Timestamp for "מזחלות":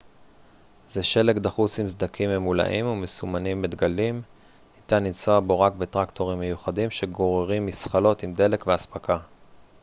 7.65-8.23